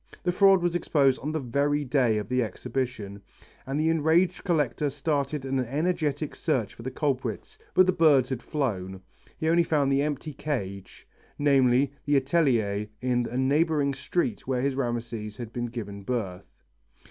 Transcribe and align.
The 0.23 0.31
fraud 0.31 0.63
was 0.63 0.73
exposed 0.73 1.19
on 1.19 1.31
the 1.31 1.39
very 1.39 1.85
day 1.85 2.17
of 2.17 2.27
the 2.27 2.41
exhibition, 2.41 3.21
and 3.67 3.79
the 3.79 3.89
enraged 3.89 4.43
collector 4.43 4.89
started 4.89 5.45
an 5.45 5.59
energetic 5.59 6.33
search 6.33 6.73
for 6.73 6.81
the 6.81 6.89
culprits, 6.89 7.59
but 7.75 7.85
the 7.85 7.91
birds 7.91 8.29
had 8.29 8.41
flown 8.41 9.01
he 9.37 9.47
only 9.47 9.61
found 9.61 9.91
the 9.91 10.01
empty 10.01 10.33
cage, 10.33 11.07
namely 11.37 11.93
the 12.05 12.15
atelier 12.17 12.87
in 12.99 13.27
a 13.29 13.37
neighbouring 13.37 13.93
street 13.93 14.47
where 14.47 14.63
his 14.63 14.73
Rameses 14.73 15.37
had 15.37 15.53
been 15.53 15.67
given 15.67 16.01
birth. 16.01 16.49